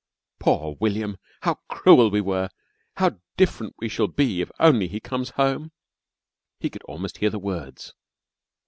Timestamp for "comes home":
4.99-5.73